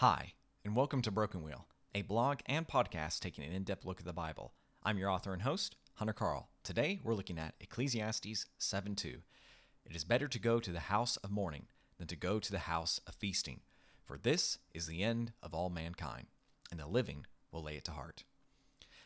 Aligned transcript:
Hi, 0.00 0.34
and 0.64 0.76
welcome 0.76 1.02
to 1.02 1.10
Broken 1.10 1.42
Wheel, 1.42 1.66
a 1.92 2.02
blog 2.02 2.38
and 2.46 2.68
podcast 2.68 3.18
taking 3.18 3.42
an 3.42 3.50
in 3.50 3.64
depth 3.64 3.84
look 3.84 3.98
at 3.98 4.06
the 4.06 4.12
Bible. 4.12 4.52
I'm 4.84 4.96
your 4.96 5.10
author 5.10 5.32
and 5.32 5.42
host, 5.42 5.74
Hunter 5.94 6.12
Carl. 6.12 6.50
Today 6.62 7.00
we're 7.02 7.16
looking 7.16 7.36
at 7.36 7.56
Ecclesiastes 7.58 8.46
7 8.58 8.94
2. 8.94 9.18
It 9.84 9.96
is 9.96 10.04
better 10.04 10.28
to 10.28 10.38
go 10.38 10.60
to 10.60 10.70
the 10.70 10.78
house 10.78 11.16
of 11.16 11.32
mourning 11.32 11.66
than 11.98 12.06
to 12.06 12.14
go 12.14 12.38
to 12.38 12.52
the 12.52 12.60
house 12.60 13.00
of 13.08 13.16
feasting, 13.16 13.62
for 14.04 14.16
this 14.16 14.58
is 14.72 14.86
the 14.86 15.02
end 15.02 15.32
of 15.42 15.52
all 15.52 15.68
mankind, 15.68 16.28
and 16.70 16.78
the 16.78 16.86
living 16.86 17.26
will 17.50 17.64
lay 17.64 17.74
it 17.74 17.84
to 17.86 17.90
heart. 17.90 18.22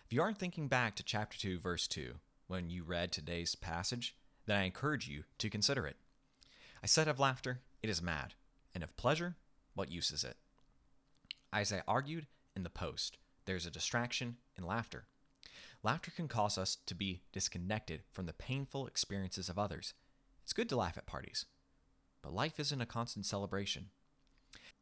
If 0.04 0.12
you 0.12 0.20
aren't 0.20 0.36
thinking 0.36 0.68
back 0.68 0.95
to 0.96 1.02
chapter 1.02 1.38
2, 1.38 1.59
verse 1.59 1.88
2, 1.88 2.16
when 2.48 2.68
you 2.68 2.82
read 2.82 3.12
today's 3.12 3.54
passage, 3.54 4.14
then 4.45 4.59
I 4.59 4.64
encourage 4.64 5.09
you 5.09 5.24
to 5.38 5.48
consider 5.48 5.86
it. 5.86 5.96
I 6.82 6.86
said 6.86 7.09
of 7.09 7.18
laughter, 7.18 7.61
it 7.82 7.88
is 7.88 8.02
mad, 8.02 8.34
and 8.74 8.84
of 8.84 8.95
pleasure, 8.98 9.36
what 9.72 9.90
use 9.90 10.11
is 10.11 10.22
it? 10.22 10.36
As 11.53 11.73
I 11.73 11.82
argued 11.87 12.27
in 12.57 12.62
the 12.62 12.71
post, 12.71 13.18
there's 13.45 13.67
a 13.67 13.71
distraction 13.71 14.36
in 14.57 14.64
laughter. 14.64 15.04
Laughter 15.82 16.11
can 16.11 16.26
cause 16.26 16.57
us 16.57 16.79
to 16.86 16.95
be 16.95 17.22
disconnected 17.32 18.03
from 18.11 18.26
the 18.26 18.32
painful 18.32 18.86
experiences 18.86 19.49
of 19.49 19.59
others. 19.59 19.93
It's 20.43 20.54
good 20.54 20.68
to 20.71 20.76
laugh 20.76 20.96
at 20.96 21.07
parties, 21.07 21.45
but 22.23 22.32
life 22.32 22.59
isn't 22.59 22.81
a 22.81 22.86
constant 22.86 23.26
celebration. 23.26 23.90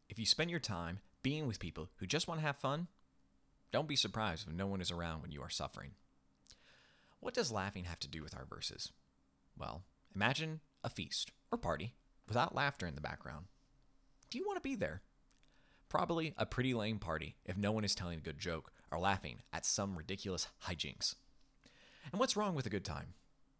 If 0.08 0.18
you 0.18 0.26
spend 0.26 0.50
your 0.50 0.60
time 0.60 1.00
being 1.22 1.46
with 1.46 1.58
people 1.58 1.90
who 1.96 2.06
just 2.06 2.28
want 2.28 2.40
to 2.40 2.46
have 2.46 2.56
fun, 2.56 2.86
don't 3.72 3.88
be 3.88 3.96
surprised 3.96 4.46
if 4.46 4.54
no 4.54 4.66
one 4.66 4.80
is 4.80 4.90
around 4.90 5.22
when 5.22 5.32
you 5.32 5.42
are 5.42 5.50
suffering. 5.50 5.92
What 7.18 7.34
does 7.34 7.50
laughing 7.50 7.84
have 7.84 8.00
to 8.00 8.08
do 8.08 8.22
with 8.22 8.36
our 8.36 8.44
verses? 8.44 8.92
Well, 9.58 9.82
imagine 10.14 10.60
a 10.84 10.88
feast 10.88 11.32
or 11.50 11.58
party 11.58 11.94
without 12.28 12.54
laughter 12.54 12.86
in 12.86 12.94
the 12.94 13.00
background. 13.00 13.46
Do 14.30 14.38
you 14.38 14.46
want 14.46 14.56
to 14.56 14.68
be 14.68 14.76
there? 14.76 15.02
Probably 15.90 16.34
a 16.38 16.46
pretty 16.46 16.72
lame 16.72 17.00
party 17.00 17.34
if 17.44 17.58
no 17.58 17.72
one 17.72 17.84
is 17.84 17.96
telling 17.96 18.16
a 18.16 18.22
good 18.22 18.38
joke 18.38 18.72
or 18.92 19.00
laughing 19.00 19.40
at 19.52 19.66
some 19.66 19.96
ridiculous 19.96 20.46
hijinks. 20.66 21.16
And 22.12 22.20
what's 22.20 22.36
wrong 22.36 22.54
with 22.54 22.64
a 22.64 22.70
good 22.70 22.84
time? 22.84 23.14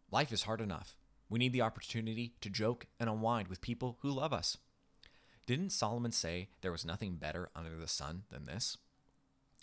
Life 0.09 0.31
is 0.31 0.43
hard 0.43 0.61
enough. 0.61 0.95
We 1.29 1.39
need 1.39 1.51
the 1.51 1.61
opportunity 1.61 2.33
to 2.39 2.49
joke 2.49 2.87
and 3.01 3.09
unwind 3.09 3.49
with 3.49 3.61
people 3.61 3.97
who 4.01 4.09
love 4.09 4.31
us. 4.31 4.57
Didn't 5.45 5.71
Solomon 5.71 6.13
say 6.13 6.47
there 6.61 6.71
was 6.71 6.85
nothing 6.85 7.15
better 7.15 7.49
under 7.53 7.75
the 7.75 7.87
sun 7.87 8.23
than 8.29 8.45
this? 8.45 8.77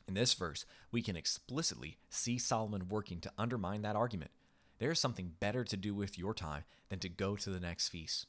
In 0.06 0.12
this 0.12 0.34
verse, 0.34 0.66
we 0.92 1.00
can 1.00 1.16
explicitly 1.16 1.96
see 2.10 2.36
Solomon 2.36 2.88
working 2.88 3.20
to 3.20 3.32
undermine 3.38 3.80
that 3.82 3.96
argument. 3.96 4.30
There 4.78 4.90
is 4.90 5.00
something 5.00 5.32
better 5.40 5.64
to 5.64 5.76
do 5.76 5.94
with 5.94 6.18
your 6.18 6.34
time 6.34 6.64
than 6.90 6.98
to 6.98 7.08
go 7.08 7.34
to 7.36 7.50
the 7.50 7.60
next 7.60 7.88
feast. 7.88 8.26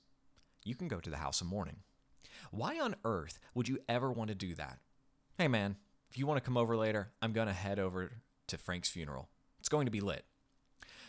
You 0.64 0.76
can 0.76 0.88
go 0.88 1.02
to 1.02 1.10
the 1.10 1.18
house 1.18 1.42
of 1.42 1.48
mourning. 1.48 1.84
Why 2.52 2.80
on 2.80 2.96
earth 3.04 3.40
would 3.54 3.68
you 3.68 3.80
ever 3.88 4.12
want 4.12 4.30
to 4.30 4.36
do 4.36 4.56
that? 4.56 4.80
Hey 5.38 5.48
man, 5.48 5.78
if 6.10 6.18
you 6.18 6.26
want 6.26 6.38
to 6.38 6.46
come 6.46 6.58
over 6.58 6.76
later, 6.76 7.12
I'm 7.22 7.34
going 7.34 7.48
to 7.48 7.54
head 7.54 7.80
over 7.80 8.12
to 8.48 8.58
Frank's 8.58 8.90
funeral. 8.90 9.30
It's 9.60 9.70
going 9.70 9.86
to 9.86 9.92
be 9.92 10.02
lit. 10.02 10.26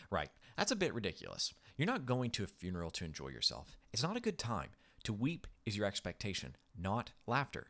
Right, 0.09 0.29
that's 0.57 0.71
a 0.71 0.75
bit 0.75 0.93
ridiculous. 0.93 1.53
You're 1.77 1.87
not 1.87 2.05
going 2.05 2.31
to 2.31 2.43
a 2.43 2.47
funeral 2.47 2.91
to 2.91 3.05
enjoy 3.05 3.29
yourself. 3.29 3.77
It's 3.93 4.03
not 4.03 4.17
a 4.17 4.21
good 4.21 4.37
time. 4.37 4.69
To 5.05 5.13
weep 5.13 5.47
is 5.65 5.75
your 5.75 5.87
expectation, 5.87 6.55
not 6.77 7.11
laughter. 7.25 7.67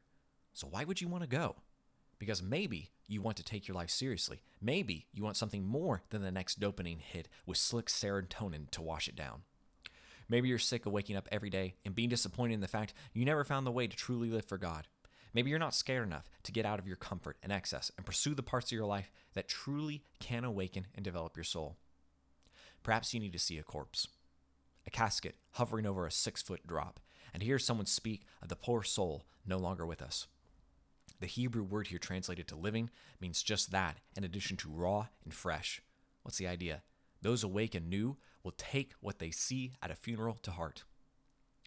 So 0.53 0.67
why 0.67 0.83
would 0.83 0.99
you 0.99 1.07
want 1.07 1.23
to 1.23 1.29
go? 1.29 1.55
Because 2.19 2.43
maybe 2.43 2.91
you 3.07 3.21
want 3.21 3.37
to 3.37 3.43
take 3.43 3.67
your 3.67 3.75
life 3.75 3.89
seriously. 3.89 4.41
Maybe 4.61 5.07
you 5.13 5.23
want 5.23 5.37
something 5.37 5.65
more 5.65 6.03
than 6.09 6.21
the 6.21 6.31
next 6.31 6.59
dopamine 6.59 7.01
hit 7.01 7.29
with 7.45 7.57
slick 7.57 7.87
serotonin 7.87 8.69
to 8.71 8.81
wash 8.81 9.07
it 9.07 9.15
down. 9.15 9.43
Maybe 10.31 10.47
you're 10.47 10.59
sick 10.59 10.85
of 10.85 10.93
waking 10.93 11.17
up 11.17 11.27
every 11.29 11.49
day 11.49 11.75
and 11.83 11.93
being 11.93 12.07
disappointed 12.07 12.53
in 12.53 12.61
the 12.61 12.67
fact 12.69 12.93
you 13.11 13.25
never 13.25 13.43
found 13.43 13.67
the 13.67 13.71
way 13.71 13.85
to 13.85 13.97
truly 13.97 14.29
live 14.29 14.45
for 14.45 14.57
God. 14.57 14.87
Maybe 15.33 15.49
you're 15.49 15.59
not 15.59 15.75
scared 15.75 16.07
enough 16.07 16.29
to 16.43 16.53
get 16.53 16.65
out 16.65 16.79
of 16.79 16.87
your 16.87 16.95
comfort 16.95 17.35
and 17.43 17.51
excess 17.51 17.91
and 17.97 18.05
pursue 18.05 18.33
the 18.33 18.41
parts 18.41 18.71
of 18.71 18.77
your 18.77 18.85
life 18.85 19.11
that 19.33 19.49
truly 19.49 20.03
can 20.21 20.45
awaken 20.45 20.87
and 20.95 21.03
develop 21.03 21.35
your 21.35 21.43
soul. 21.43 21.75
Perhaps 22.81 23.13
you 23.13 23.19
need 23.19 23.33
to 23.33 23.39
see 23.39 23.57
a 23.57 23.63
corpse, 23.63 24.07
a 24.87 24.89
casket 24.89 25.35
hovering 25.51 25.85
over 25.85 26.05
a 26.05 26.11
six 26.11 26.41
foot 26.41 26.65
drop, 26.65 27.01
and 27.33 27.43
hear 27.43 27.59
someone 27.59 27.85
speak 27.85 28.23
of 28.41 28.47
the 28.47 28.55
poor 28.55 28.83
soul 28.83 29.25
no 29.45 29.57
longer 29.57 29.85
with 29.85 30.01
us. 30.01 30.27
The 31.19 31.27
Hebrew 31.27 31.63
word 31.63 31.87
here 31.87 31.99
translated 31.99 32.47
to 32.47 32.55
living 32.55 32.89
means 33.19 33.43
just 33.43 33.71
that, 33.71 33.97
in 34.15 34.23
addition 34.23 34.55
to 34.57 34.71
raw 34.71 35.07
and 35.25 35.33
fresh. 35.33 35.81
What's 36.23 36.37
the 36.37 36.47
idea? 36.47 36.83
Those 37.21 37.43
awake 37.43 37.75
and 37.75 37.89
new 37.89 38.17
will 38.43 38.53
take 38.57 38.93
what 38.99 39.19
they 39.19 39.31
see 39.31 39.73
at 39.81 39.91
a 39.91 39.95
funeral 39.95 40.37
to 40.41 40.51
heart. 40.51 40.83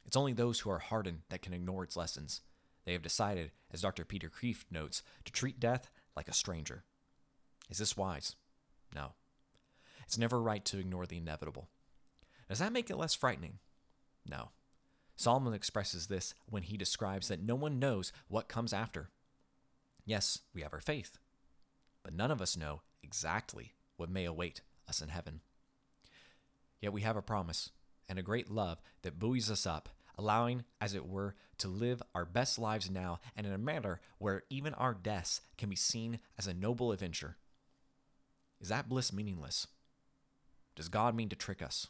It's 0.05 0.17
only 0.17 0.33
those 0.33 0.61
who 0.61 0.71
are 0.71 0.81
hardened 0.81 1.21
that 1.31 1.43
can 1.43 1.55
ignore 1.55 1.85
its 1.85 1.97
lessons. 1.97 2.43
They 2.85 2.93
have 2.93 3.03
decided, 3.03 3.53
as 3.73 3.81
Dr. 3.81 4.05
Peter 4.05 4.29
Kreeft 4.29 4.65
notes, 4.71 5.03
to 5.25 5.33
treat 5.33 5.61
death 5.61 5.91
like 6.17 6.29
a 6.29 6.35
stranger. 6.35 6.85
Is 7.71 7.79
this 7.79 7.97
wise? 7.97 8.37
No. 8.95 9.13
It's 10.05 10.19
never 10.19 10.43
right 10.43 10.65
to 10.67 10.79
ignore 10.79 11.07
the 11.07 11.17
inevitable. 11.17 11.69
Does 12.49 12.59
that 12.59 12.73
make 12.73 12.91
it 12.91 12.99
less 12.99 13.15
frightening? 13.15 13.59
No. 14.29 14.51
Solomon 15.17 15.55
expresses 15.55 16.09
this 16.09 16.35
when 16.47 16.65
he 16.65 16.77
describes 16.77 17.29
that 17.29 17.43
no 17.43 17.55
one 17.55 17.79
knows 17.79 18.13
what 18.29 18.49
comes 18.49 18.73
after. 18.73 19.11
Yes, 20.05 20.41
we 20.53 20.61
have 20.63 20.75
our 20.75 20.81
faith, 20.81 21.19
but 22.03 22.13
none 22.13 22.31
of 22.31 22.43
us 22.43 22.57
know 22.57 22.83
exactly 23.03 23.73
what 23.97 24.11
may 24.11 24.25
await 24.25 24.61
us 24.89 25.01
in 25.01 25.09
heaven. 25.09 25.41
Yet 26.81 26.93
we 26.93 27.03
have 27.03 27.17
a 27.17 27.23
promise 27.23 27.71
and 28.09 28.19
a 28.19 28.23
great 28.23 28.51
love 28.51 28.81
that 29.03 29.19
buoys 29.19 29.51
us 29.51 29.67
up, 29.67 29.89
allowing, 30.19 30.65
as 30.81 30.95
it 30.95 31.07
were, 31.07 31.35
to 31.59 31.69
live 31.69 32.03
our 32.15 32.25
best 32.25 32.59
lives 32.59 32.91
now 32.91 33.21
and 33.37 33.47
in 33.47 33.53
a 33.53 33.59
manner 33.59 34.01
where 34.19 34.43
even 34.51 34.75
our 34.75 34.95
deaths 34.95 35.41
can 35.57 35.71
be 35.71 35.77
seen 35.77 36.19
as 36.39 36.47
a 36.47 36.55
noble 36.55 36.93
adventure. 36.93 37.37
Is 38.61 38.69
that 38.69 38.89
bliss 38.89 39.13
meaningless? 39.13 39.67
Does 40.77 40.89
God 40.89 41.15
mean 41.15 41.29
to 41.29 41.37
trick 41.37 41.63
us? 41.63 41.89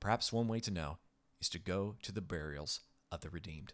Perhaps 0.00 0.32
one 0.32 0.48
way 0.48 0.60
to 0.60 0.70
know 0.70 0.98
is 1.40 1.48
to 1.50 1.58
go 1.58 1.96
to 2.02 2.12
the 2.12 2.20
burials 2.20 2.80
of 3.12 3.20
the 3.20 3.30
redeemed. 3.30 3.72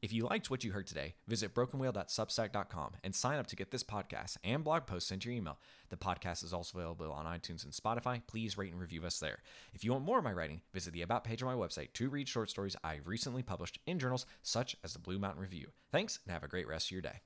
If 0.00 0.12
you 0.12 0.26
liked 0.26 0.48
what 0.48 0.62
you 0.62 0.70
heard 0.70 0.86
today, 0.86 1.14
visit 1.26 1.54
brokenwheel.substack.com 1.54 2.92
and 3.02 3.14
sign 3.14 3.38
up 3.38 3.48
to 3.48 3.56
get 3.56 3.72
this 3.72 3.82
podcast 3.82 4.36
and 4.44 4.62
blog 4.62 4.86
post 4.86 5.08
sent 5.08 5.22
to 5.22 5.28
your 5.28 5.36
email. 5.36 5.58
The 5.88 5.96
podcast 5.96 6.44
is 6.44 6.52
also 6.52 6.78
available 6.78 7.10
on 7.10 7.26
iTunes 7.26 7.64
and 7.64 7.72
Spotify. 7.72 8.22
Please 8.28 8.56
rate 8.56 8.70
and 8.72 8.80
review 8.80 9.04
us 9.04 9.18
there. 9.18 9.38
If 9.74 9.82
you 9.82 9.92
want 9.92 10.04
more 10.04 10.18
of 10.18 10.24
my 10.24 10.32
writing, 10.32 10.60
visit 10.72 10.92
the 10.92 11.02
About 11.02 11.24
page 11.24 11.42
on 11.42 11.48
my 11.48 11.66
website 11.66 11.92
to 11.94 12.10
read 12.10 12.28
short 12.28 12.48
stories 12.48 12.76
I've 12.84 13.08
recently 13.08 13.42
published 13.42 13.80
in 13.86 13.98
journals 13.98 14.26
such 14.42 14.76
as 14.84 14.92
the 14.92 15.00
Blue 15.00 15.18
Mountain 15.18 15.42
Review. 15.42 15.68
Thanks 15.90 16.20
and 16.24 16.32
have 16.32 16.44
a 16.44 16.48
great 16.48 16.68
rest 16.68 16.88
of 16.88 16.92
your 16.92 17.02
day. 17.02 17.20